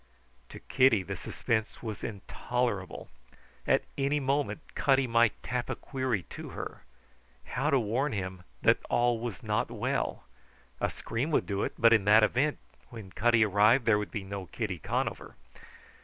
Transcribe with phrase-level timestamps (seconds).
[0.49, 3.09] To Kitty the suspense was intolerable.
[3.67, 6.81] At any moment Cutty might tap a query to her.
[7.43, 10.23] How to warn him that all was not well?
[10.79, 12.57] A scream would do it; but in that event
[12.89, 15.35] when Cutty arrived there would be no Kitty Conover.